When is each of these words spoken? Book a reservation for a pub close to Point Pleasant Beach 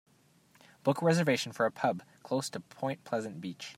Book 0.83 1.03
a 1.03 1.05
reservation 1.05 1.51
for 1.51 1.67
a 1.67 1.71
pub 1.71 2.01
close 2.23 2.49
to 2.49 2.59
Point 2.59 3.03
Pleasant 3.03 3.39
Beach 3.39 3.69